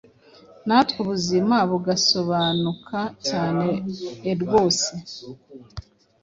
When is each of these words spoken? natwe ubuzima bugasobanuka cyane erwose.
natwe 0.67 0.97
ubuzima 1.05 1.55
bugasobanuka 1.69 2.99
cyane 3.27 3.67
erwose. 4.31 4.91